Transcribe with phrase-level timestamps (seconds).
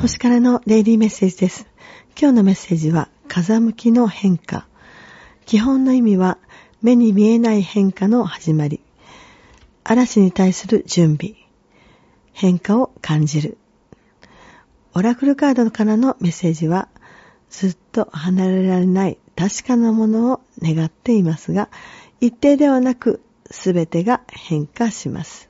[0.00, 1.66] 星からのデイリーメッセージです。
[2.18, 4.66] 今日のメッセージは、風向きの変化。
[5.44, 6.38] 基本の意味は、
[6.80, 8.80] 目に見えない変化の始まり。
[9.84, 11.34] 嵐に対する準備。
[12.32, 13.58] 変化を感じる。
[14.94, 16.88] オラクルカードからのメッセージは、
[17.50, 21.68] ずっと離れられない確かなものを願っていますが、
[22.22, 25.49] 一定ではなく、すべてが変化します。